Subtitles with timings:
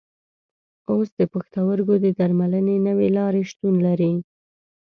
[0.91, 4.13] اوس د پښتورګو د درملنې نوې لارې شتون لري.